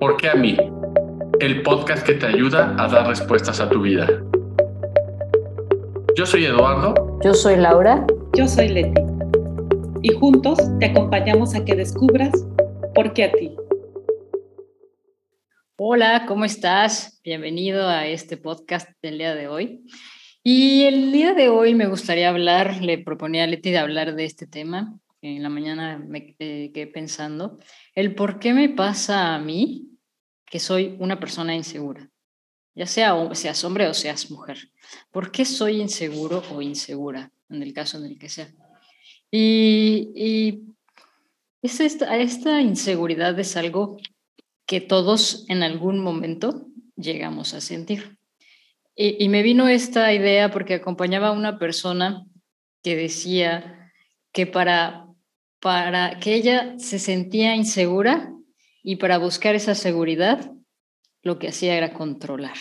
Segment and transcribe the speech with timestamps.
[0.00, 0.56] ¿Por qué a mí?
[1.40, 4.08] El podcast que te ayuda a dar respuestas a tu vida.
[6.16, 7.18] Yo soy Eduardo.
[7.22, 8.06] Yo soy Laura.
[8.32, 9.02] Yo soy Leti.
[10.00, 12.32] Y juntos te acompañamos a que descubras
[12.94, 13.54] por qué a ti.
[15.76, 17.20] Hola, ¿cómo estás?
[17.22, 19.84] Bienvenido a este podcast del día de hoy.
[20.42, 24.24] Y el día de hoy me gustaría hablar, le proponía a Leti de hablar de
[24.24, 24.98] este tema.
[25.20, 27.58] En la mañana me eh, quedé pensando,
[27.94, 29.89] el por qué me pasa a mí
[30.50, 32.10] que soy una persona insegura,
[32.74, 34.70] ya sea seas hombre o seas mujer.
[35.12, 38.52] ¿Por qué soy inseguro o insegura en el caso en el que sea?
[39.30, 40.64] Y,
[41.62, 43.98] esta, esta inseguridad es algo
[44.66, 48.18] que todos en algún momento llegamos a sentir.
[48.96, 52.26] Y, y, me vino esta idea porque acompañaba a una persona
[52.82, 53.92] que decía
[54.32, 55.06] que para,
[55.60, 58.32] para que ella se sentía insegura,
[58.82, 60.52] y para buscar esa seguridad,
[61.22, 62.56] lo que hacía era controlar.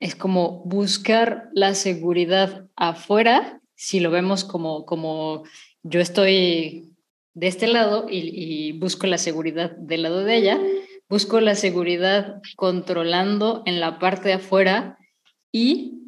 [0.00, 5.44] Es como buscar la seguridad afuera, si lo vemos como, como
[5.82, 6.94] yo estoy
[7.34, 10.60] de este lado y, busco la seguridad del lado de ella,
[11.08, 14.98] busco la seguridad controlando en la parte de afuera
[15.52, 15.99] y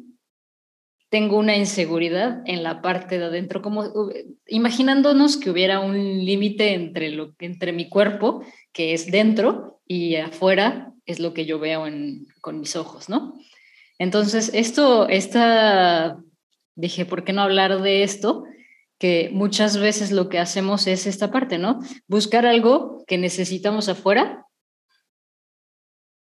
[1.13, 4.09] tengo una inseguridad en la parte de adentro, como
[4.47, 11.19] imaginándonos que hubiera un límite entre, entre mi cuerpo, que es dentro, y afuera es
[11.19, 11.85] lo que yo veo
[12.41, 13.35] con mis ojos, ¿no?
[13.99, 16.17] Entonces, esto, esta,
[16.73, 18.45] dije, ¿por qué no hablar de esto?
[18.97, 21.79] Que muchas veces lo que hacemos es esta parte, ¿no?
[22.07, 24.47] Buscar algo que necesitamos afuera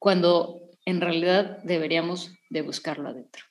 [0.01, 3.50] cuando en realidad deberíamos de buscarlo adentro.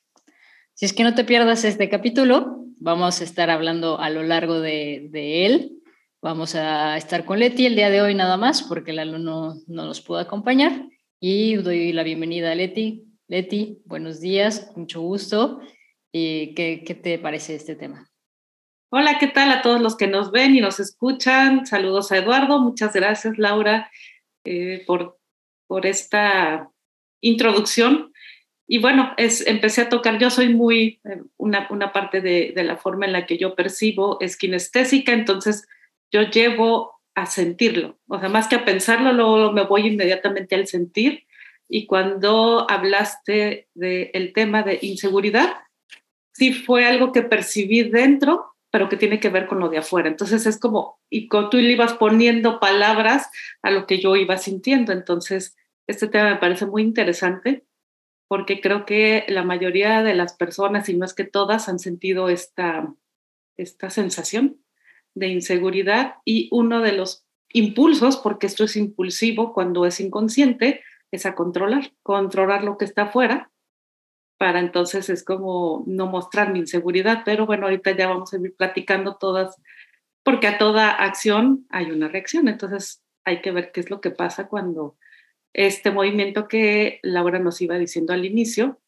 [0.80, 4.62] Si es que no te pierdas este capítulo, vamos a estar hablando a lo largo
[4.62, 5.10] de,
[5.46, 5.74] él.
[6.22, 9.86] Vamos a estar con Leti el día de hoy nada más, porque el alumno no
[9.86, 10.86] nos pudo acompañar.
[11.20, 13.04] Y doy la bienvenida a Leti.
[13.28, 15.60] Leti, buenos días, mucho gusto.
[16.14, 18.10] ¿Y qué, qué te parece este tema?
[18.90, 21.66] Hola, ¿qué tal a todos los que nos ven y nos escuchan?
[21.66, 22.58] Saludos a Eduardo.
[22.58, 23.92] Muchas gracias, Laura,
[24.46, 25.20] eh, por,
[25.68, 26.72] por esta
[27.20, 28.09] introducción
[28.72, 32.64] y bueno, es, empecé a tocar, yo soy muy, eh, una, una parte de, de,
[32.64, 35.68] la forma en la que yo percibo es kinestésica, entonces
[36.12, 40.68] yo llevo a sentirlo, o sea, más que a pensarlo, luego me voy inmediatamente al
[40.68, 41.26] sentir.
[41.68, 45.56] Y cuando hablaste del tema de inseguridad,
[46.32, 50.10] sí fue algo que percibí dentro, pero que tiene que ver con lo de afuera.
[50.10, 53.32] Entonces es como, y tú le ibas poniendo palabras
[53.64, 54.92] a lo que yo iba sintiendo.
[54.92, 55.56] Entonces,
[55.88, 57.66] este tema me parece muy interesante
[58.30, 62.30] porque creo que la mayoría de las personas, y no es que todas, han sentido
[62.30, 62.94] esta,
[63.58, 64.62] esta sensación
[65.16, 71.26] de inseguridad y uno de los impulsos, porque esto es impulsivo cuando es inconsciente, es
[71.26, 73.52] a controlar, controlar lo que está afuera,
[74.38, 78.56] para entonces es como no mostrar mi inseguridad, pero bueno, ahorita ya vamos a ir
[78.56, 79.58] platicando todas,
[80.22, 84.12] porque a toda acción hay una reacción, entonces hay que ver qué es lo que
[84.12, 84.98] pasa cuando
[85.54, 88.80] este movimiento que Laura nos iba diciendo al inicio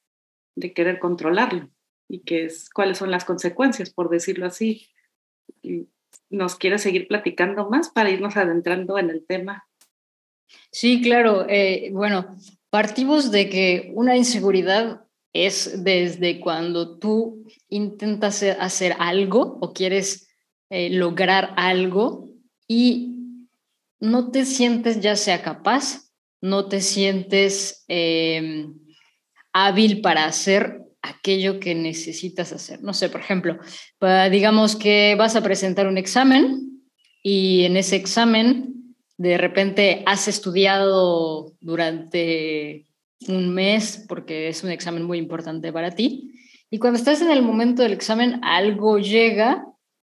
[0.55, 1.69] de querer controlarlo
[2.07, 4.89] y que es cuáles son las consecuencias, por decirlo así.
[5.61, 5.87] Y
[6.29, 9.67] ¿Nos quiere seguir platicando más para irnos adentrando en el tema?
[10.71, 11.45] Sí, claro.
[11.49, 12.37] Eh, bueno,
[12.69, 20.29] partimos de que una inseguridad es desde cuando tú intentas hacer algo o quieres
[20.69, 22.29] eh, lograr algo
[22.67, 23.47] y
[23.99, 26.10] no te sientes ya sea capaz
[26.41, 28.73] no te sientes em,
[29.53, 32.81] hábil para hacer aquello que necesitas hacer.
[32.81, 33.57] No sé, por ejemplo,
[34.29, 36.81] digamos que vas a presentar un examen
[37.23, 42.87] y en ese examen de repente has estudiado durante
[43.27, 46.31] un mes porque es un examen muy importante para ti
[46.71, 49.63] y cuando estás en el momento del examen algo llega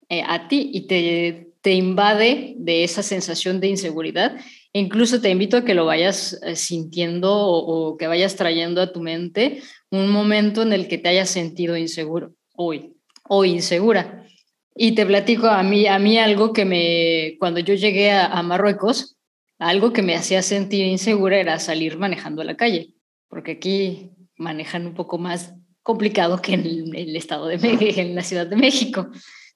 [0.10, 4.36] eh, a ti y te, te invade de esa sensación de inseguridad
[4.76, 9.00] Incluso te invito a que lo vayas eh, sintiendo o, que vayas trayendo a tu
[9.00, 12.94] mente un momento en el que te hayas sentido inseguro hoy
[13.24, 14.28] o insegura.
[14.76, 19.16] Y te platico a mí, a mí algo que me, cuando yo llegué a, Marruecos,
[19.60, 22.90] algo que me hacía sentir insegura era salir manejando a la calle,
[23.30, 27.58] porque aquí manejan un poco más complicado que en el, estado de
[27.96, 29.08] en la Ciudad de México.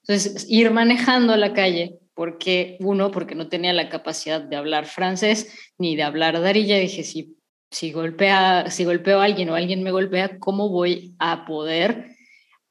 [0.04, 4.88] Entonces, ir manejando a la calle porque uno, porque no tenía la capacidad de hablar
[4.88, 7.38] francés ni de hablar darilla, dije, si,
[7.72, 12.18] si, golpea, si golpeo a alguien o alguien me golpea, ¿cómo voy a poder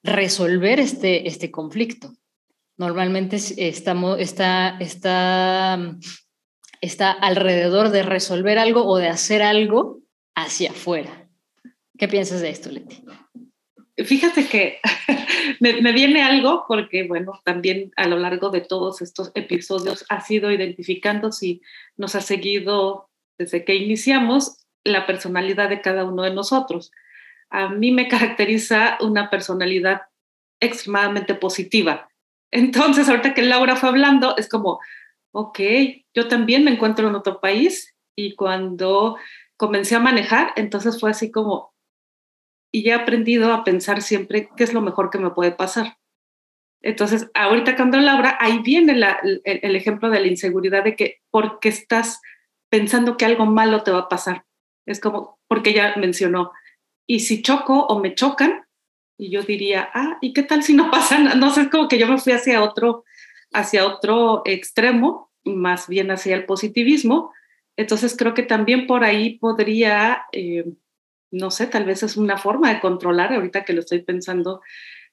[0.02, 2.12] resolver este, este conflicto?
[2.76, 5.96] Normalmente estamos, está, está
[6.82, 10.00] está alrededor de resolver algo o de hacer algo
[10.34, 11.26] hacia afuera.
[11.96, 13.02] ¿Qué piensas de esto, Leti?
[14.04, 14.80] Fíjate que
[15.60, 20.52] me, viene algo porque, bueno, también a lo largo de todos estos episodios ha sido
[20.52, 21.62] identificando si
[21.96, 26.92] nos ha seguido desde que iniciamos la personalidad de cada uno de nosotros.
[27.50, 30.02] A mí me caracteriza una personalidad
[30.60, 32.08] extremadamente positiva.
[32.52, 34.80] Entonces, ahorita que Laura fue hablando, es como,
[35.32, 35.58] ok,
[36.14, 39.16] yo también me encuentro en otro país y cuando
[39.56, 41.72] comencé a manejar, entonces fue así como,
[42.72, 45.98] y he aprendido a pensar siempre qué es lo mejor que me puede pasar.
[46.80, 48.92] Entonces, ahorita cuando Laura, ahí viene
[49.44, 52.20] el, ejemplo de la inseguridad de que porque estás
[52.70, 54.44] pensando que algo malo te va a pasar.
[54.86, 56.52] Es como, porque ella mencionó,
[57.06, 58.64] y si choco o me chocan,
[59.18, 61.18] y yo diría, ah, ¿y qué tal si no pasa?
[61.34, 63.04] No sé, es como que yo me fui hacia otro,
[63.52, 67.32] hacia otro extremo, más bien hacia el positivismo.
[67.76, 70.64] Entonces creo que también por ahí podría, eh,
[71.30, 74.60] no sé, tal vez es una forma de controlar, ahorita que lo estoy pensando,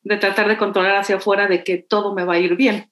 [0.03, 2.91] de tratar de controlar hacia afuera de que todo me va a ir bien.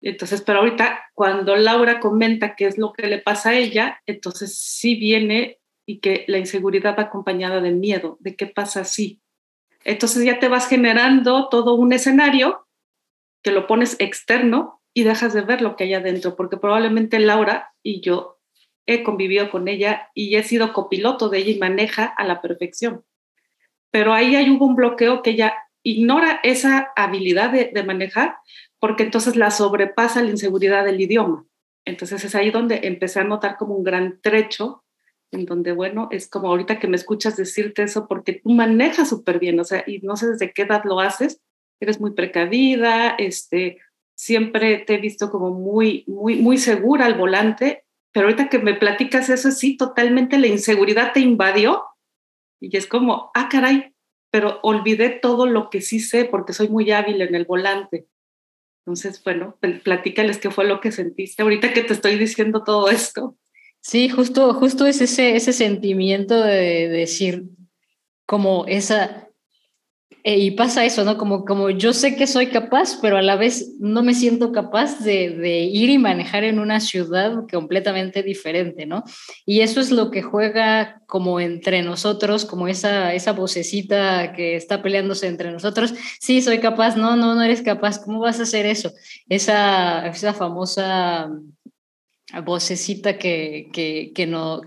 [0.00, 4.56] Entonces, pero ahorita cuando Laura comenta qué es lo que le pasa a ella, entonces
[4.56, 9.20] sí viene y que la inseguridad va acompañada de miedo, de qué pasa si.
[9.84, 12.66] Entonces ya te vas generando todo un escenario
[13.42, 17.72] que lo pones externo y dejas de ver lo que hay adentro, porque probablemente Laura
[17.82, 18.35] y yo
[18.86, 23.04] he convivido con ella y he sido copiloto de ella y maneja a la perfección.
[23.90, 28.36] Pero ahí hay un bloqueo que ella ignora esa habilidad de, de manejar
[28.78, 31.46] porque entonces la sobrepasa la inseguridad del idioma.
[31.84, 34.84] Entonces es ahí donde empecé a notar como un gran trecho
[35.32, 39.38] en donde, bueno, es como ahorita que me escuchas decirte eso porque tú manejas súper
[39.38, 41.40] bien, o sea, y no sé desde qué edad lo haces,
[41.80, 43.78] eres muy precavida, este,
[44.14, 47.84] siempre te he visto como muy, muy, muy segura al volante,
[48.16, 51.84] pero ahorita que me platicas eso, sí, totalmente la inseguridad te invadió
[52.58, 53.92] y es como, ah, caray,
[54.30, 58.06] pero olvidé todo lo que sí sé porque soy muy hábil en el volante.
[58.80, 63.36] Entonces, bueno, platícales qué fue lo que sentiste ahorita que te estoy diciendo todo esto.
[63.80, 67.44] Sí, justo, justo es ese, ese sentimiento de decir,
[68.24, 69.25] como esa,
[70.28, 71.18] eh, y pasa eso, ¿no?
[71.18, 74.98] Como, como yo sé que soy capaz, pero a la vez no me siento capaz
[74.98, 79.04] de, de, ir y manejar en una ciudad completamente diferente, ¿no?
[79.44, 84.82] Y eso es lo que juega como entre nosotros, como esa, esa vocecita que está
[84.82, 85.94] peleándose entre nosotros.
[86.18, 88.90] Sí, soy capaz, no, no, no eres capaz, ¿cómo vas a hacer eso?
[89.28, 91.30] Esa, esa famosa
[92.44, 93.70] vocecita que,
[94.12, 94.60] que, no,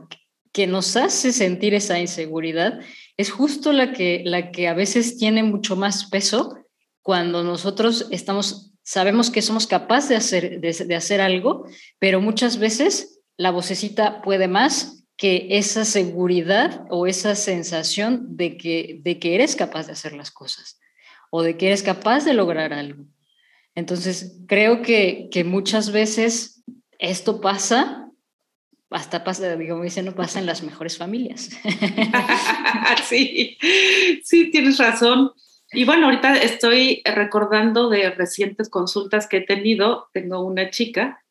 [0.53, 2.79] que nos hace sentir esa inseguridad
[3.19, 6.57] es justo la que, la que a veces tiene mucho más peso
[7.01, 11.67] cuando nosotros estamos, sabemos que somos capaces de hacer, de, hacer algo,
[11.99, 19.01] pero muchas veces la vocecita puede más que esa seguridad o esa sensación de que,
[19.03, 20.79] de que eres capaz de hacer las cosas
[21.29, 23.03] o de que eres capaz de lograr algo.
[23.75, 26.63] Entonces, creo que, que muchas veces
[26.99, 28.08] esto pasa,
[28.89, 31.49] hasta pasa, digo, dice, no pasa en las mejores familias.
[33.03, 33.57] sí,
[34.23, 35.31] sí, tienes razón.
[35.71, 40.09] Y bueno, ahorita estoy recordando de recientes consultas que he tenido.
[40.13, 41.23] Tengo una chica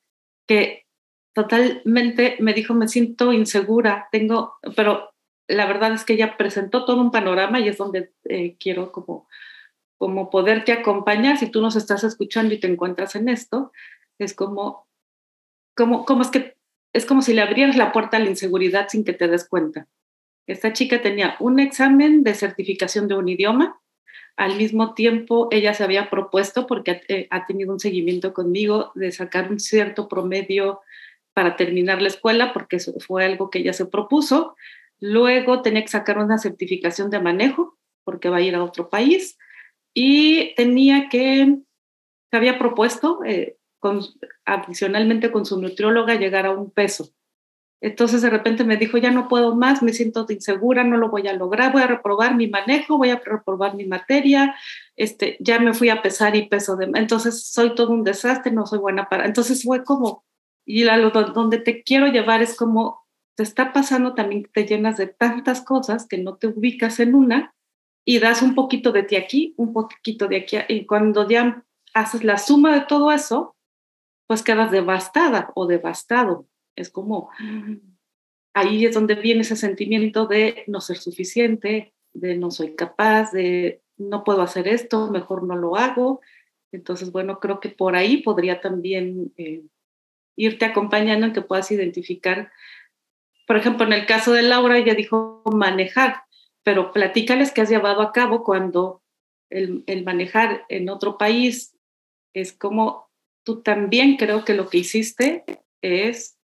[0.46, 0.86] que
[1.34, 5.10] totalmente me dijo, me siento insegura, tengo, pero
[5.48, 9.28] la verdad es que ella presentó todo un panorama y es donde eh, quiero como,
[9.96, 11.38] como poderte acompañar.
[11.38, 13.72] Si tú nos estás escuchando y te encuentras en esto,
[14.18, 14.88] es como
[15.78, 16.57] como, es que
[16.98, 19.86] es como si le abrieras la puerta a la inseguridad sin que te des cuenta.
[20.46, 23.80] Esta chica tenía un examen de certificación de un idioma.
[24.36, 29.12] Al mismo tiempo, ella se había propuesto, porque eh, ha tenido un seguimiento conmigo, de
[29.12, 30.80] sacar un cierto promedio
[31.34, 34.56] para terminar la escuela, porque fue algo que ella se propuso.
[35.00, 39.38] Luego tenía que sacar una certificación de manejo, porque va a ir a otro país.
[39.92, 41.58] Y tenía que,
[42.30, 44.00] se había propuesto eh, con,
[45.32, 47.10] con su nutrióloga llegar a un peso.
[47.80, 51.28] Entonces de repente me dijo, ya no puedo más, me siento insegura, no lo voy
[51.28, 54.56] a lograr, voy a reprobar mi manejo, voy a reprobar mi materia,
[54.96, 56.90] este, ya me fui a pesar y peso de...
[56.94, 59.26] Entonces soy todo un desastre, no soy buena para...
[59.26, 60.24] Entonces fue como,
[60.66, 63.06] y la, donde te quiero llevar es como,
[63.36, 67.54] te está pasando también te llenas de tantas cosas que no te ubicas en una
[68.04, 71.62] y das un poquito de ti aquí, un poquito de aquí, y cuando ya
[71.94, 73.54] haces la suma de todo eso,
[74.28, 76.46] pues quedas devastada o devastado.
[76.76, 77.30] Es como,
[78.54, 83.82] ahí es donde viene ese sentimiento de no ser suficiente, de no soy capaz, de
[83.96, 86.20] no puedo hacer esto, mejor no lo hago.
[86.70, 89.62] Entonces, bueno, creo que por ahí podría también eh,
[90.36, 92.52] irte acompañando en que puedas identificar.
[93.46, 96.22] Por ejemplo, en el caso de Laura, ella dijo manejar,
[96.62, 99.02] pero platícales que has llevado a cabo cuando
[99.48, 101.74] el, el manejar en otro país
[102.34, 103.07] es como
[103.48, 105.42] tú también creo que lo que hiciste
[105.80, 106.38] es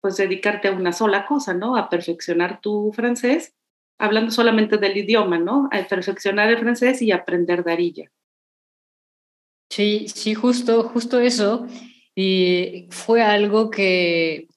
[0.00, 1.76] pues dedicarte a una sola cosa, ¿no?
[1.76, 3.54] A perfeccionar tu francés,
[3.98, 5.68] hablando solamente del idioma, ¿no?
[5.70, 8.10] A perfeccionar el francés y aprender darilla.
[9.68, 11.66] Sí, sí, justo, justo eso.
[12.14, 14.48] Y fue algo que,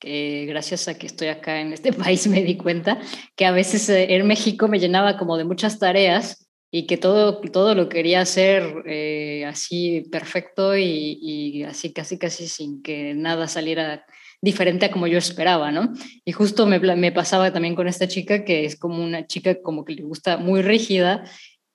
[0.00, 3.00] que, gracias a que estoy acá en este país me di cuenta
[3.36, 6.43] que a veces eh, en México me llenaba como de muchas tareas
[6.76, 12.82] y que todo, todo lo quería hacer eh, así perfecto y, así casi casi sin
[12.82, 14.04] que nada saliera
[14.42, 15.92] diferente a como yo esperaba, ¿no?
[16.24, 19.84] Y justo me, me pasaba también con esta chica que es como una chica como
[19.84, 21.22] que le gusta muy rígida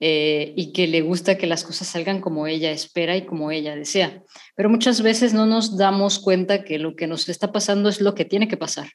[0.01, 3.77] eh, y que le gusta que las cosas salgan como ella espera y como ella
[3.77, 4.21] desea.
[4.57, 8.15] Pero muchas veces no nos damos cuenta que lo que nos está pasando es lo
[8.15, 8.89] que tiene que pasar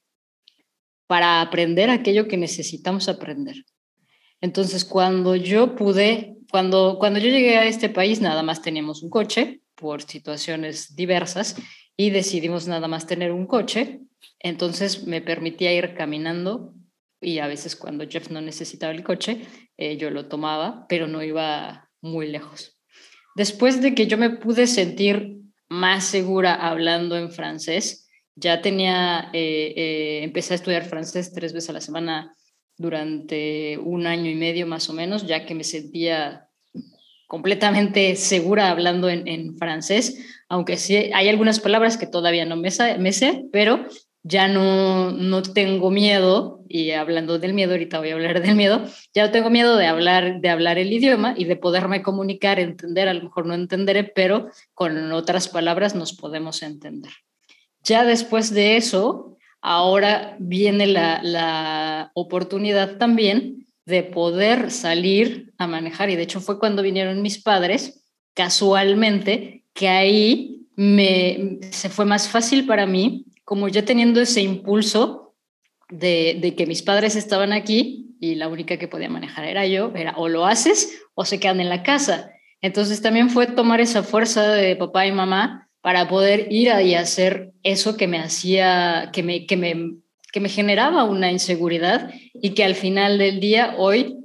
[1.06, 3.56] para aprender aquello que necesitamos aprender.
[4.44, 9.08] Entonces, cuando yo pude, cuando, cuando yo llegué a este país, nada más teníamos un
[9.08, 11.56] coche por situaciones diversas
[11.96, 14.02] y decidimos nada más tener un coche.
[14.40, 16.74] Entonces me permitía ir caminando
[17.22, 19.46] y a veces cuando Jeff no necesitaba el coche,
[19.78, 22.78] eh, yo lo tomaba, pero no iba muy lejos.
[23.36, 25.38] Después de que yo me pude sentir
[25.70, 31.70] más segura hablando en francés, ya tenía, eh, eh, empecé a estudiar francés tres veces
[31.70, 32.36] a la semana
[32.76, 36.48] durante un año y medio más o menos, ya que me sentía
[37.26, 43.12] completamente segura hablando en, francés, aunque sí hay algunas palabras que todavía no me, me
[43.12, 43.86] sé, pero
[44.22, 48.82] ya no, no tengo miedo, y hablando del miedo, ahorita voy a hablar del miedo,
[49.12, 53.08] ya no tengo miedo de hablar, de hablar el idioma y de poderme comunicar, entender,
[53.08, 57.12] a lo mejor no entenderé, pero con otras palabras nos podemos entender.
[57.82, 59.33] Ya después de eso,
[59.64, 66.58] ahora viene la, la oportunidad también de poder salir a manejar, y de hecho fue
[66.58, 68.04] cuando vinieron mis padres,
[68.34, 75.34] casualmente, que ahí me, se fue más fácil para mí como ya teniendo ese impulso
[75.90, 80.14] de, que mis padres estaban aquí y la única que podía manejar era yo, era
[80.16, 82.30] o lo haces o se quedan en la casa.
[82.62, 87.52] Entonces también fue tomar esa fuerza de papá y mamá para poder ir y hacer
[87.62, 89.98] eso que me hacía, que me, que me,
[90.32, 94.16] que me generaba una inseguridad y que al final del día hoy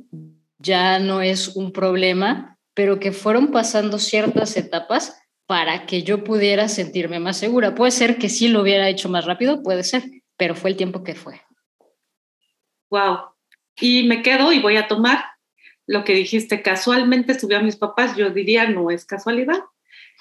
[0.58, 6.70] ya no es un problema, pero que fueron pasando ciertas etapas para que yo pudiera
[6.70, 7.76] sentirme más segura.
[7.76, 10.04] Puede ser que sí lo hubiera hecho más rápido, puede ser,
[10.38, 11.42] pero fue el tiempo que fue.
[12.90, 13.18] Wow.
[13.82, 15.26] Y me quedo y voy a tomar
[15.86, 19.60] lo que dijiste, casualmente subió a mis papás, yo diría no es casualidad.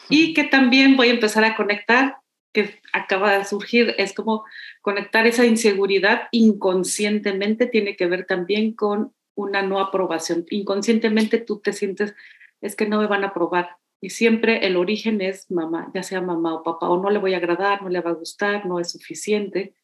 [0.08, 2.16] Y que también voy a empezar a conectar,
[2.52, 4.44] que acaba de surgir, es como
[4.80, 10.46] conectar esa inseguridad inconscientemente, tiene que ver también con una no aprobación.
[10.50, 12.14] Inconscientemente tú te sientes,
[12.60, 16.20] es que no me van a aprobar, y siempre el origen es mamá, ya sea
[16.20, 18.78] mamá o papá, o no le voy a agradar, no le va a gustar, no
[18.78, 19.74] es suficiente.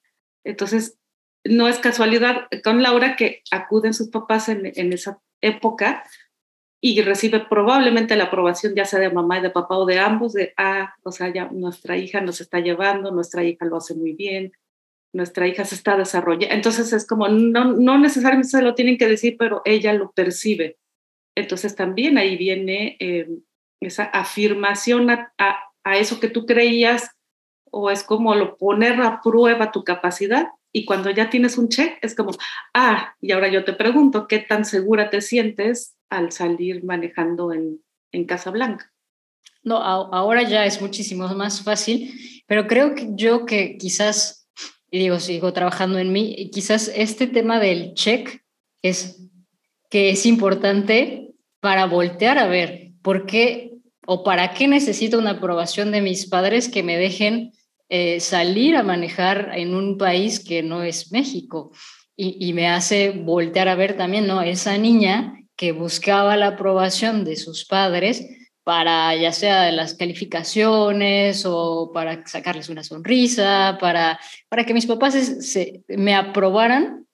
[0.45, 0.99] Entonces,
[1.43, 6.05] no es casualidad con Laura que acuden sus papás en, en esa época
[6.87, 10.35] y recibe probablemente la aprobación ya sea de mamá y de papá o de ambos,
[10.35, 14.13] de, ah, o sea, ya nuestra hija nos está llevando, nuestra hija lo hace muy
[14.13, 14.53] bien,
[15.15, 16.55] nuestra hija se está desarrollando.
[16.55, 20.77] Entonces es como, no, no necesariamente se lo tienen que decir, pero ella lo percibe.
[21.35, 23.31] Entonces también ahí viene eh,
[23.81, 27.13] esa afirmación a, a, eso que tú creías
[27.71, 31.99] o es como lo poner a prueba tu capacidad y cuando ya tienes un check
[32.03, 32.33] es como,
[32.75, 37.81] ah, y ahora yo te pregunto, ¿qué tan segura te sientes al salir manejando en,
[38.11, 38.93] en Casablanca?
[39.63, 42.13] No, ahora ya es muchísimo más fácil,
[42.49, 44.49] pero creo que yo que quizás,
[44.91, 48.43] y digo, sigo trabajando en mí, y quizás este tema del check
[48.83, 49.23] es
[49.91, 53.75] que es importante para voltear a ver por qué
[54.09, 57.53] o para qué necesito una aprobación de mis padres que me dejen
[57.97, 61.71] eh, salir a manejar en un país que no es México.
[62.17, 64.43] Y, me hace voltear a ver también, ¿no?
[64.43, 68.27] Esa niña que buscaba la aprobación de sus padres
[68.65, 75.15] para ya sea las calificaciones o para sacarles una sonrisa, para, para que mis papás
[75.15, 77.07] se, me aprobaran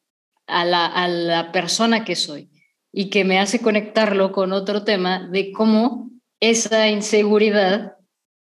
[0.47, 2.49] a la, a la persona que soy
[2.91, 6.11] y que me hace conectarlo con otro tema de cómo
[6.41, 7.97] esa inseguridad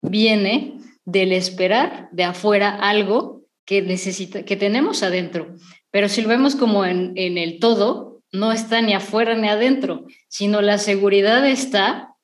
[0.03, 0.78] viene
[1.11, 5.55] del esperar de afuera algo que necesita, que tenemos adentro.
[5.91, 10.05] Pero si lo vemos como en, en el todo, no está ni afuera ni adentro,
[10.27, 12.15] sino la seguridad está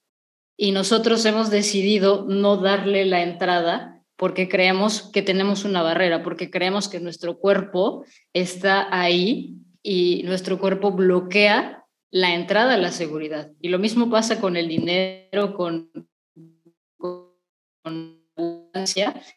[0.58, 6.50] y nosotros hemos decidido no darle la entrada porque creemos que tenemos una barrera, porque
[6.50, 13.52] creemos que nuestro cuerpo está ahí y nuestro cuerpo bloquea la entrada a la seguridad.
[13.60, 16.08] Y lo mismo pasa con el dinero, con, con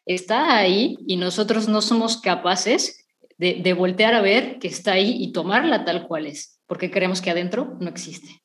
[0.07, 5.17] está ahí y nosotros no somos capaces de, de, voltear a ver que está ahí
[5.19, 8.43] y tomarla tal cual es, porque creemos que adentro no existe.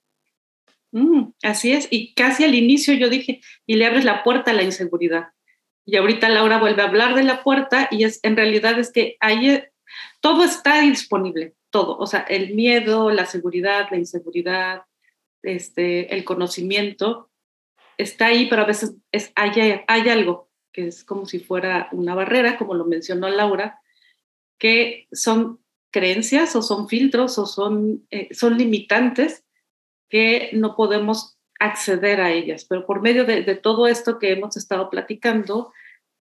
[0.91, 4.53] Mm, así es, y casi al inicio yo dije, y le abres la puerta a
[4.53, 5.29] la inseguridad.
[5.85, 9.17] Y ahorita Laura vuelve a hablar de la puerta y es en realidad es que
[9.19, 9.63] ahí
[10.21, 14.83] todo está disponible todo, o sea, el miedo, la seguridad, la inseguridad,
[15.41, 17.31] este, el conocimiento,
[17.97, 22.15] está ahí, pero a veces es, hay, hay algo que es como si fuera una
[22.15, 23.79] barrera, como lo mencionó Laura,
[24.57, 25.59] que son
[25.91, 29.45] creencias o son filtros o son, eh, son limitantes
[30.09, 32.65] que no podemos acceder a ellas.
[32.65, 35.71] Pero por medio de, todo esto que hemos estado platicando,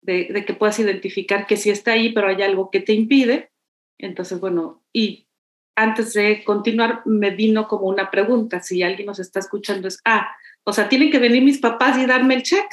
[0.03, 3.51] de, de, que puedas identificar que sí está ahí, pero hay algo que te impide,
[3.99, 5.29] entonces, bueno, y
[5.77, 10.29] antes de continuar, me vino como una pregunta, si alguien nos está escuchando, es, ah,
[10.65, 12.67] o sea, ¿tienen que venir mis papás y darme el check?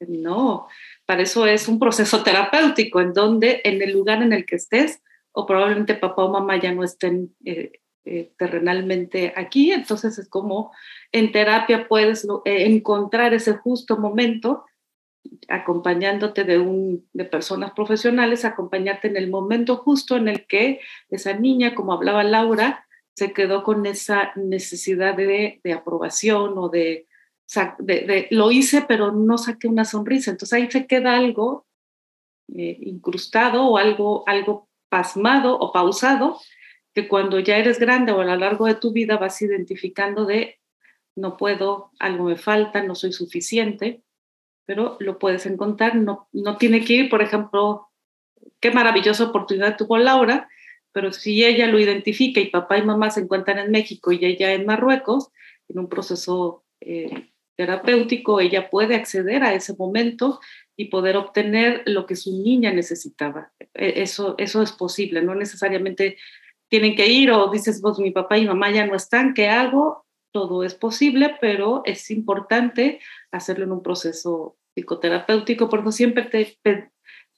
[0.00, 0.68] No,
[1.06, 5.00] para eso es un proceso terapéutico, en donde en el lugar en el que estés,
[5.32, 10.72] o probablemente papá o mamá ya no estén eh, eh, terrenalmente aquí, entonces es como
[11.12, 14.64] en terapia puedes eh, encontrar ese justo momento
[15.48, 21.34] acompañándote de, un, de personas profesionales, acompañarte en el momento justo en el que esa
[21.34, 27.05] niña, como hablaba Laura, se quedó con esa necesidad de, de aprobación o de,
[27.78, 30.30] de, lo hice pero no saqué una sonrisa.
[30.30, 31.66] Entonces ahí se queda algo
[32.54, 36.40] eh, incrustado o algo, algo pasmado o pausado
[36.94, 40.58] que cuando ya eres grande o a lo largo de tu vida vas identificando de
[41.14, 44.02] no puedo, algo me falta, no soy suficiente
[44.66, 47.88] pero lo puedes encontrar, no, no tiene que ir, por ejemplo,
[48.60, 50.48] qué maravillosa oportunidad tuvo Laura,
[50.92, 54.52] pero si ella lo identifica y papá y mamá se encuentran en México y ella
[54.52, 55.30] en Marruecos,
[55.68, 60.40] en un proceso eh, terapéutico, ella puede acceder a ese momento
[60.76, 63.52] y poder obtener lo que su niña necesitaba.
[63.74, 66.18] E, eso, eso es posible, no necesariamente
[66.68, 70.06] tienen que ir o dices vos, mi papá y mamá ya no están, ¿qué hago?
[70.36, 76.58] todo es posible, pero es importante hacerlo en un proceso psicoterapéutico, por eso siempre te,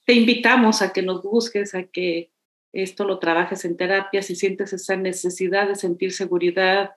[0.05, 2.33] te, invitamos a que nos busques, a que
[2.73, 6.91] esto lo trabajes en terapia, si sientes esa necesidad de sentir seguridad,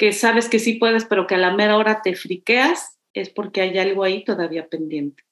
[0.00, 3.60] que sabes que sí puedes, pero que a la mera hora te friqueas, es porque
[3.60, 5.24] hay algo ahí todavía pendiente.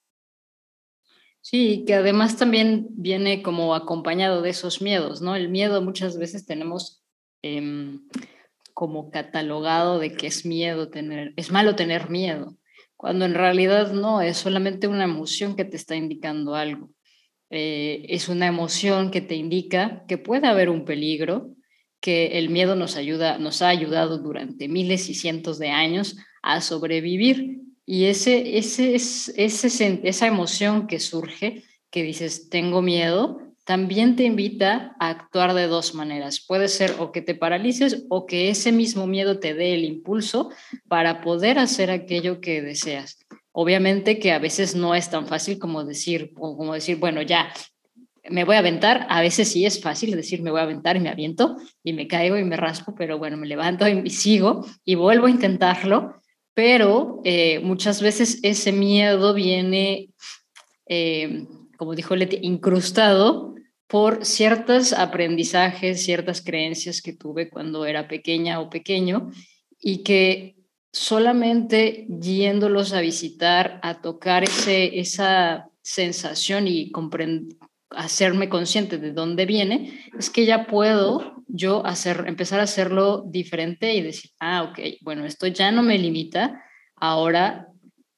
[1.40, 5.34] Sí, que además también viene como acompañado de esos miedos, ¿no?
[5.36, 7.02] El miedo muchas veces tenemos
[7.42, 7.98] eh,
[8.74, 12.58] como catalogado de que es miedo tener, es malo tener miedo,
[12.98, 16.90] cuando en realidad no, es solamente una emoción que te está indicando algo.
[17.48, 21.54] Eh, es una emoción que te indica que puede haber un peligro,
[22.00, 26.60] que el miedo nos ayuda, nos ha ayudado durante miles y cientos de años a
[26.60, 27.62] sobrevivir.
[27.84, 34.24] Y ese, ese, es, ese, esa emoción que surge, que dices, tengo miedo, también te
[34.24, 36.40] invita a actuar de dos maneras.
[36.40, 40.50] Puede ser o que te paralices o que ese mismo miedo te dé el impulso
[40.88, 43.18] para poder hacer aquello que deseas.
[43.52, 47.52] Obviamente que a veces no es tan fácil como decir, como decir, bueno, ya
[48.30, 49.06] me voy a aventar.
[49.08, 52.06] A veces sí es fácil decir, me voy a aventar y me aviento y me
[52.06, 56.20] caigo y me raspo, pero bueno, me levanto y sigo y vuelvo a intentarlo.
[56.54, 60.10] Pero eh, muchas veces ese miedo viene,
[60.86, 63.54] eh, como dijo Leti, incrustado
[63.86, 69.30] por ciertos aprendizajes, ciertas creencias que tuve cuando era pequeña o pequeño
[69.80, 70.56] y que
[70.92, 76.90] solamente yéndolos a visitar, a tocar ese, esa sensación y
[77.90, 83.94] hacerme consciente de dónde viene, es que ya puedo yo hacer, empezar a hacerlo diferente
[83.94, 86.62] y decir, ah, ok, bueno, esto ya no me limita,
[86.96, 87.68] ahora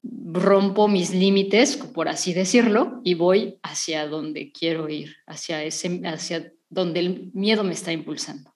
[0.03, 6.53] rompo mis límites, por así decirlo, y voy hacia donde quiero ir, hacia, ese, hacia
[6.69, 8.53] donde el miedo me está impulsando.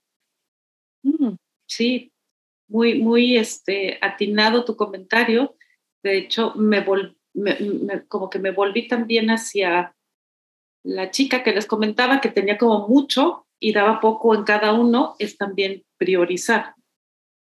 [1.03, 1.35] Mm,
[1.66, 2.12] sí,
[2.68, 5.57] muy, muy este, atinado tu comentario.
[6.03, 6.85] De hecho, me,
[8.09, 9.94] como que me volví también hacia
[10.85, 15.16] la chica que les comentaba que tenía como mucho y daba poco en cada uno,
[15.18, 16.75] es también priorizar.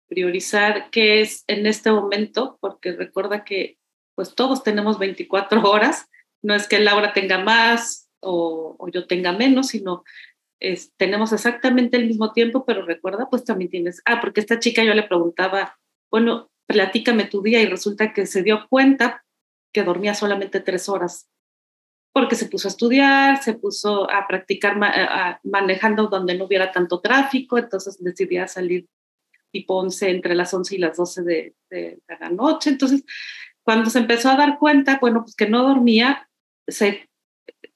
[0.07, 3.77] Priorizar qué es en este momento, porque recuerda que
[4.15, 6.07] pues todos tenemos 24 horas,
[6.41, 10.03] no es que Laura tenga más o, yo tenga menos, sino
[10.61, 14.83] es, tenemos exactamente el mismo tiempo, pero recuerda, pues también tienes, ah, porque esta chica
[14.83, 15.77] yo le preguntaba,
[16.09, 19.25] bueno, platícame tu día y resulta que se dio cuenta
[19.73, 21.27] que dormía solamente tres horas
[22.13, 24.77] porque se puso a estudiar, se puso a practicar
[25.43, 28.87] manejando donde no hubiera tanto tráfico, entonces decidía salir
[29.51, 32.69] tipo 11, entre las 11 y las 12 de, de, la noche.
[32.69, 33.03] Entonces,
[33.63, 36.29] cuando se empezó a dar cuenta, bueno, pues que no dormía,
[36.67, 37.09] se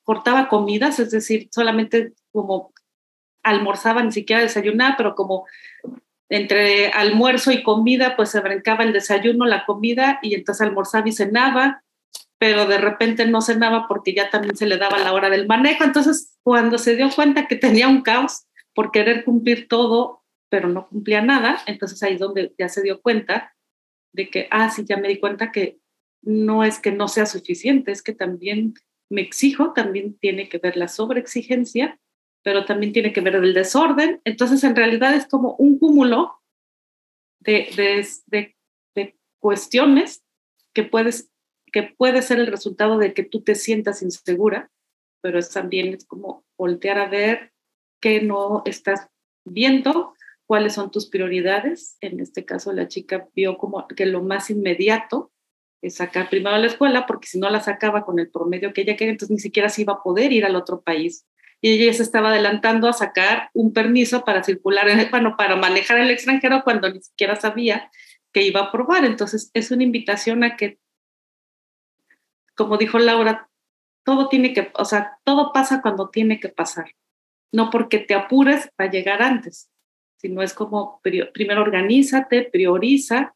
[0.04, 2.74] cortaba comidas, es decir, solamente como
[3.44, 5.46] almorzaba, ni siquiera desayunaba, pero como
[6.30, 11.14] entre almuerzo y comida, pues se brincaba el desayuno, la comida, y entonces almorzaba y
[11.14, 11.84] cenaba,
[12.40, 15.84] pero de repente no cenaba porque ya también se le daba la hora del manejo.
[15.84, 20.88] Entonces, cuando se dio cuenta que tenía un caos por querer cumplir todo, pero no
[20.88, 23.56] cumplía nada, entonces ahí es donde ya se dio cuenta
[24.14, 25.80] de que, ah, sí, ya me di cuenta que
[26.22, 28.76] no es que no sea suficiente, es que también
[29.10, 32.00] me exijo, también tiene que ver la sobreexigencia,
[32.44, 34.22] pero también tiene que ver el desorden.
[34.26, 36.40] Entonces, en realidad es como un cúmulo
[37.40, 38.56] de, de, de,
[38.96, 40.24] de cuestiones
[40.74, 41.32] que puedes
[41.72, 44.72] que puede ser el resultado de que tú te sientas insegura,
[45.22, 47.52] pero es también es como voltear a ver
[48.00, 49.08] que no estás
[49.46, 50.14] viendo,
[50.46, 51.98] cuáles son tus prioridades.
[52.02, 55.32] En este caso, la chica vio como que lo más inmediato
[55.82, 58.96] es sacar primero la escuela, porque si no la sacaba con el promedio que ella
[58.96, 61.26] quería, entonces ni siquiera se iba a poder ir al otro país.
[61.62, 66.00] Y ella se estaba adelantando a sacar un permiso para circular, en, bueno, para manejar
[66.00, 67.92] el extranjero cuando ni siquiera sabía
[68.32, 69.06] que iba a probar.
[69.06, 70.80] Entonces, es una invitación a que
[72.58, 73.50] como dijo Laura,
[74.04, 76.92] todo tiene que, o sea, todo pasa cuando tiene que pasar.
[77.54, 79.70] No porque te apures para llegar antes,
[80.18, 81.00] sino es como
[81.34, 83.36] primero organízate, prioriza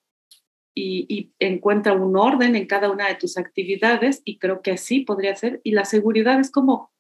[0.75, 5.35] y, encuentra un orden en cada una de tus actividades y creo que así podría
[5.35, 5.61] ser.
[5.63, 6.91] Y la seguridad es como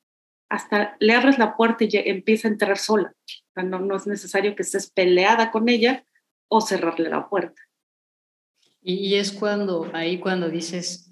[0.49, 3.13] hasta le abres la puerta y empieza a entrar sola.
[3.55, 6.05] O no, no es necesario que estés peleada con ella
[6.49, 7.61] o cerrarle la puerta.
[8.81, 11.10] Y es cuando, ahí cuando dices,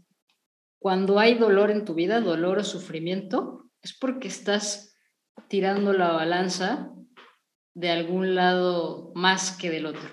[0.80, 4.96] cuando hay dolor en tu vida, dolor o sufrimiento, es porque estás
[5.48, 6.92] tirando la balanza
[7.74, 10.10] de algún lado más que del otro.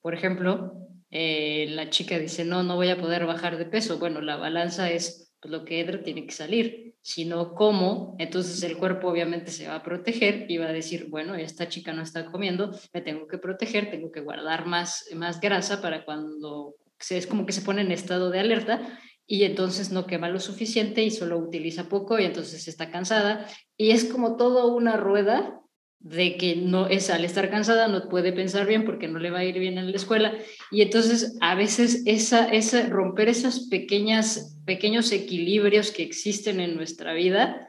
[0.00, 0.74] Por ejemplo,
[1.10, 3.98] eh, la chica dice, no, no voy a poder bajar de peso.
[3.98, 6.94] Bueno, la balanza es pues, lo que entra tiene que salir.
[7.02, 8.16] Si no, ¿cómo?
[8.18, 11.92] Entonces el cuerpo obviamente se va a proteger y va a decir, bueno, esta chica
[11.92, 16.74] no está comiendo, me tengo que proteger, tengo que guardar más, más grasa para cuando
[17.08, 18.98] es como que se pone en estado de alerta
[19.30, 23.46] y entonces no quema lo suficiente y solo utiliza poco y entonces está cansada.
[23.76, 25.60] Y es como toda una rueda
[26.00, 29.38] de que no es al estar cansada no puede pensar bien porque no le va
[29.38, 30.34] a ir bien en la escuela.
[30.72, 37.12] Y entonces a veces esa, esa romper esos pequeñas pequeños equilibrios que existen en nuestra
[37.12, 37.68] vida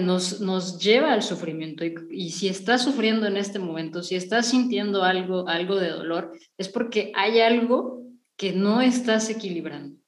[0.00, 1.84] nos, nos lleva al sufrimiento.
[1.84, 6.32] Y, y, si estás sufriendo en este momento si estás sintiendo algo algo de dolor
[6.56, 8.06] es porque hay algo
[8.38, 10.01] que no estás equilibrando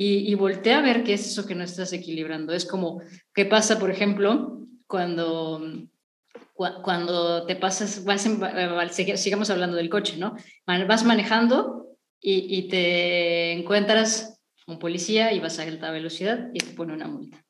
[0.00, 2.54] y, y voltea a ver qué es eso que no estás equilibrando.
[2.54, 3.02] Es como,
[3.34, 5.62] ¿qué pasa, por ejemplo, cuando,
[6.54, 8.26] cuando te pasas, vas
[9.16, 10.36] sigamos hablando del coche, ¿no?
[10.64, 16.72] Vas manejando y, y te encuentras un policía y vas a alta velocidad y te
[16.72, 17.44] pone una multa.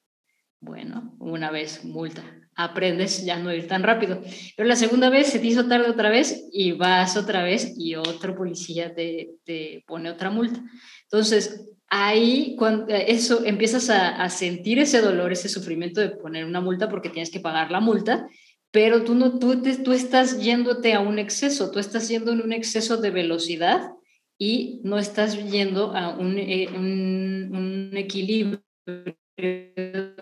[0.58, 2.24] Bueno, una vez multa,
[2.56, 4.22] aprendes ya no ir tan rápido.
[4.56, 7.94] Pero la segunda vez se te hizo tarde otra vez y vas otra vez y
[7.94, 10.60] otro policía te, te pone otra multa.
[11.04, 16.60] Entonces, ahí cuando eh, eso empiezas a, sentir ese dolor, ese sufrimiento de poner una
[16.60, 18.28] multa porque tienes que pagar la multa,
[18.70, 22.52] pero tú no tú, tú estás yéndote a un exceso, tú estás yendo en un
[22.52, 23.90] exceso de velocidad
[24.38, 26.68] y no estás yendo a un, eh,
[27.98, 28.62] equilibrio
[29.36, 30.14] en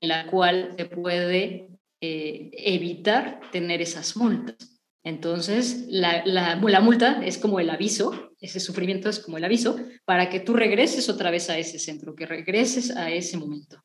[0.00, 1.68] la cual se puede
[2.00, 4.76] eh, evitar tener esas multas.
[5.06, 10.28] Entonces, la, la, multa es como el aviso, ese sufrimiento es como el aviso, para
[10.30, 13.82] que tú regreses otra vez a ese centro, que regreses a ese momento.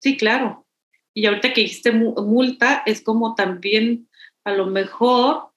[0.00, 0.66] Sí, claro.
[1.14, 4.08] Y ahorita que dijiste multa, es como también
[4.44, 5.50] a lo mejor,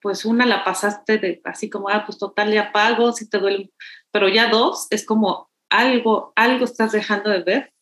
[0.00, 3.70] pues una la pasaste de así como, ah, pues total, ya pago, si te duele,
[4.10, 7.72] pero ya dos, es como algo, algo estás dejando de ver,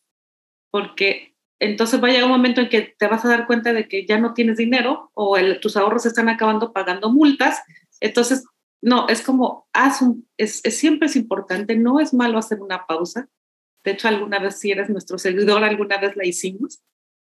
[0.71, 3.87] porque entonces va a llegar un momento en que te vas a dar cuenta de
[3.87, 7.61] que ya no tienes dinero o tus ahorros están acabando pagando multas.
[8.01, 8.45] Entonces,
[8.85, 13.27] no, es como, haz un, es, siempre es importante, no es malo hacer una pausa.
[13.83, 16.83] De hecho, alguna vez si eres nuestro seguidor, alguna vez la hicimos.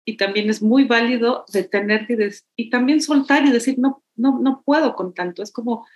[0.05, 2.13] Y también es muy válido detenerte
[2.57, 5.41] y, y también soltar y decir, no, no, no puedo con tanto.
[5.41, 5.87] Es como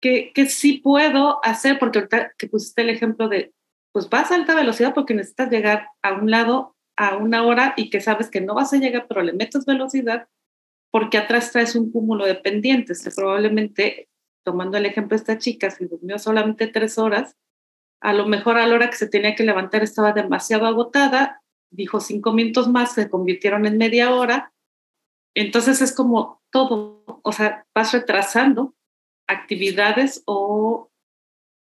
[0.00, 3.52] que, que sí puedo hacer, porque ahorita que pusiste el ejemplo de,
[3.92, 7.90] pues vas a alta velocidad porque necesitas llegar a un lado a una hora y
[7.90, 10.28] que sabes que no vas a llegar, pero le metes velocidad
[10.90, 13.06] porque atrás traes un cúmulo de pendientes.
[13.14, 14.08] Probablemente,
[14.44, 17.36] tomando el ejemplo de esta chica, si durmió solamente tres horas,
[18.00, 22.00] a lo mejor a la hora que se tenía que levantar estaba demasiado agotada, dijo
[22.00, 24.52] cinco minutos más, se convirtieron en media hora.
[25.34, 28.74] Entonces es como todo, o sea, vas retrasando
[29.26, 30.90] actividades o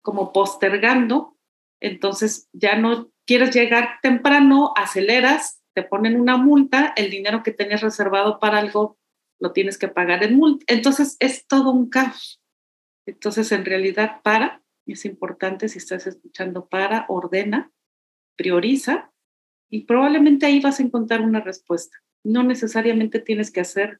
[0.01, 1.37] como postergando,
[1.79, 7.81] entonces ya no quieres llegar temprano, aceleras, te ponen una multa, el dinero que tenías
[7.81, 8.97] reservado para algo
[9.39, 10.65] lo tienes que pagar en multa.
[10.67, 12.41] Entonces es todo un caos.
[13.05, 17.71] Entonces en realidad para, es importante si estás escuchando para, ordena,
[18.35, 19.11] prioriza
[19.69, 21.97] y probablemente ahí vas a encontrar una respuesta.
[22.23, 23.99] No necesariamente tienes que hacer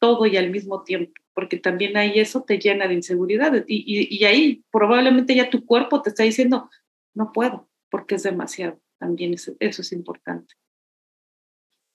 [0.00, 4.24] todo y al mismo tiempo, porque también ahí eso te llena de inseguridad y, y,
[4.24, 6.68] ahí probablemente ya tu cuerpo te está diciendo,
[7.14, 8.80] no puedo, porque es demasiado.
[8.98, 10.54] También eso, eso es importante.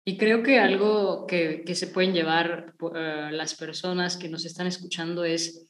[0.05, 4.65] Y creo que algo que, que se pueden llevar uh, las personas que nos están
[4.65, 5.69] escuchando es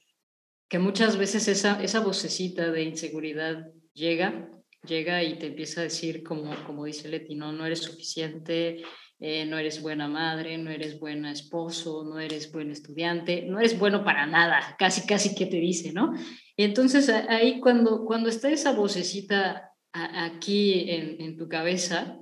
[0.69, 4.49] que muchas veces esa, esa vocecita de inseguridad llega
[4.85, 8.83] llega y te empieza a decir, como, como dice Leti, no, no eres suficiente,
[9.19, 13.77] eh, no eres buena madre, no eres buena esposo, no eres buen estudiante, no eres
[13.77, 16.13] bueno para nada, casi, casi que te dice, ¿no?
[16.55, 22.19] Entonces ahí cuando, cuando está esa vocecita aquí en, en, tu cabeza,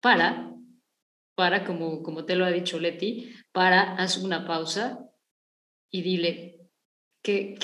[0.00, 0.52] para,
[1.34, 4.98] para, como, como te lo ha dicho Leti, para, haz una pausa
[5.90, 6.57] y dile,
[7.22, 7.56] ¿qué,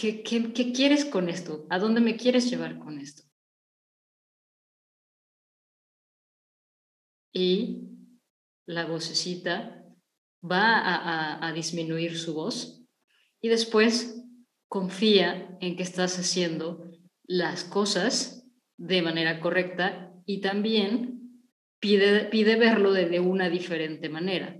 [0.74, 1.66] quieres con esto?
[1.70, 3.24] ¿A dónde me quieres llevar con esto?
[7.34, 7.88] y
[8.64, 9.84] la vocecita
[10.42, 12.82] va a, disminuir su voz
[13.42, 14.24] y después
[14.68, 16.90] confía en que estás haciendo
[17.24, 18.46] las cosas
[18.78, 21.42] de manera correcta y también
[21.80, 24.58] pide, pide verlo de, una diferente manera.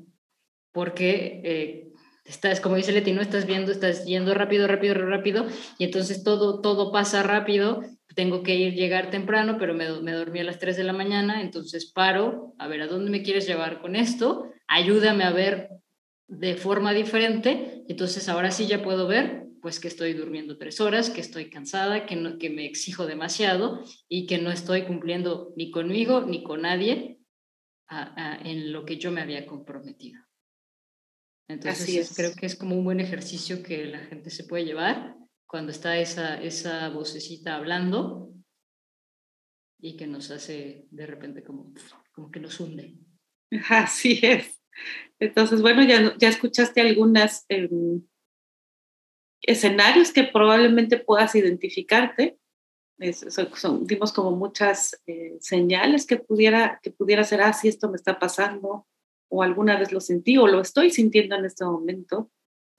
[0.73, 1.84] Porque eh,
[2.25, 5.47] estás, como dice Leti, no estás viendo, estás yendo rápido, rápido, rápido,
[5.79, 7.83] y entonces todo, todo pasa rápido
[8.15, 11.43] tengo que ir, llegar temprano, pero me, me, dormí a las 3 de la mañana,
[11.43, 14.51] entonces paro, a ver, ¿a dónde me quieres llevar con esto?
[14.67, 15.71] Ayúdame a ver
[16.29, 21.11] de forma diferente, entonces ahora sí ya puedo ver, pues que estoy durmiendo tres horas,
[21.11, 25.71] que estoy cansada, que, no, que me exijo demasiado y que no estoy cumpliendo ni
[25.71, 27.19] conmigo ni con nadie
[28.45, 30.21] en lo que yo me había comprometido.
[31.49, 35.73] Entonces creo que es como un buen ejercicio que la gente se puede llevar cuando
[35.73, 38.33] está esa, esa vocecita hablando
[39.79, 41.73] y que nos hace de repente como,
[42.13, 42.97] como que nos hunde.
[43.69, 44.61] Así es.
[45.19, 48.03] Entonces, bueno, ya, ya escuchaste algunos em,
[49.43, 52.39] escenarios que probablemente puedas identificarte.
[53.29, 58.19] son, dimos como muchas eh, señales que pudiera, que pudiera ser, ah, esto me está
[58.19, 58.87] pasando,
[59.35, 62.31] o alguna vez lo sentí, o lo estoy sintiendo en este momento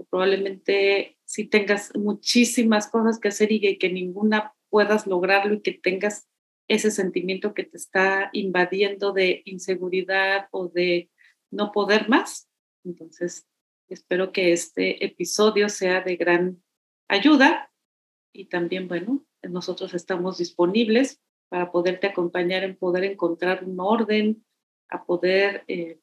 [0.09, 6.27] probablemente si tengas muchísimas cosas que hacer y que ninguna puedas lograrlo y que tengas
[6.67, 11.11] ese sentimiento que te está invadiendo de inseguridad o de
[11.51, 12.49] no poder más.
[12.83, 13.47] Entonces,
[13.87, 16.63] espero que este episodio sea de gran
[17.07, 17.71] ayuda
[18.33, 24.45] y también, bueno, nosotros estamos disponibles para poderte acompañar en poder encontrar un orden,
[24.89, 25.99] a poder eh,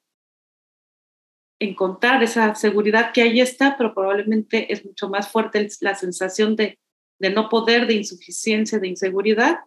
[1.62, 6.78] encontrar esa seguridad que ahí está, pero probablemente es mucho más fuerte la sensación de,
[7.20, 9.60] de no poder, de insuficiencia, de inseguridad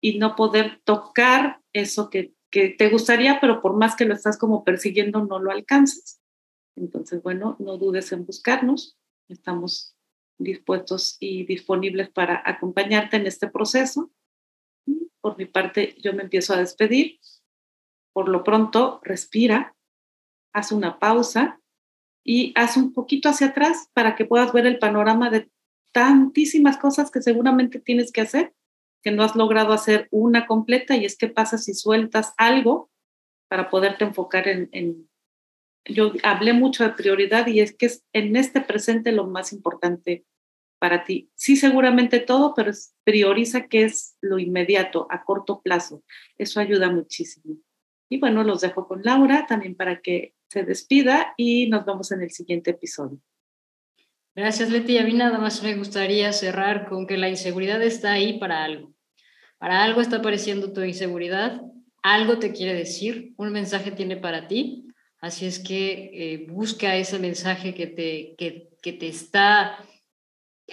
[0.00, 4.38] y no poder tocar eso que, que te gustaría, pero por más que lo estás
[4.38, 6.20] como persiguiendo, no lo alcanzas.
[6.76, 8.96] Entonces, bueno, no dudes en buscarnos.
[9.28, 9.96] Estamos
[10.38, 14.10] dispuestos y disponibles para acompañarte en este proceso.
[15.20, 17.18] Por mi parte, yo me empiezo a despedir.
[18.12, 19.74] Por lo pronto, respira,
[20.52, 21.60] haz una pausa
[22.24, 25.50] y haz un poquito hacia atrás para que puedas ver el panorama de
[25.92, 28.54] tantísimas cosas que seguramente tienes que hacer,
[29.02, 32.90] que no has logrado hacer una completa y es qué pasa si sueltas algo
[33.48, 35.08] para poderte enfocar en, en
[35.84, 40.24] yo hablé mucho de prioridad y es que es en este presente lo más importante
[40.78, 41.30] para ti.
[41.34, 42.72] Sí, seguramente todo, pero
[43.04, 46.02] prioriza qué es lo inmediato, a corto plazo.
[46.38, 47.56] Eso ayuda muchísimo.
[48.08, 52.20] Y bueno, los dejo con Laura también para que se despida y nos vemos en
[52.20, 53.18] el siguiente episodio.
[54.34, 54.98] Gracias, Leti.
[54.98, 58.92] A mí nada más me gustaría cerrar con que la inseguridad está ahí para algo.
[59.58, 61.62] Para algo está apareciendo tu inseguridad,
[62.02, 64.88] algo te quiere decir, un mensaje tiene para ti.
[65.20, 69.78] Así es que eh, busca ese mensaje que te, que, que te está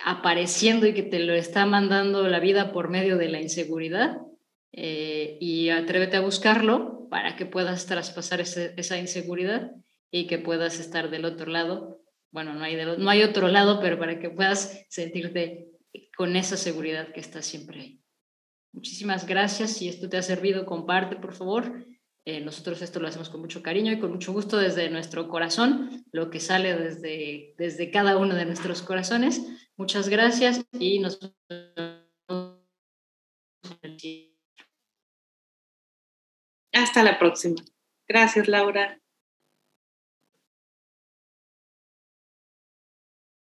[0.03, 4.17] apareciendo y que te lo está mandando la vida por medio de la inseguridad
[4.73, 9.71] eh, y atrévete a buscarlo para que puedas traspasar esa inseguridad
[10.11, 12.01] y que puedas estar del otro lado.
[12.31, 15.67] Bueno, no hay, no hay otro lado, pero para que puedas sentirte
[16.15, 18.01] con esa seguridad que está siempre ahí.
[18.71, 19.71] Muchísimas gracias.
[19.71, 21.85] Si esto te ha servido, comparte, por favor.
[22.25, 26.05] Eh, nosotros esto lo hacemos con mucho cariño y con mucho gusto desde nuestro corazón,
[26.11, 29.41] lo que sale desde, desde cada uno de nuestros corazones.
[29.77, 31.19] Muchas gracias y nos
[36.81, 37.61] Hasta la próxima.
[38.07, 39.01] Gracias, Laura.